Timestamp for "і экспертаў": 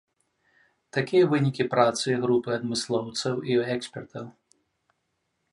3.53-4.25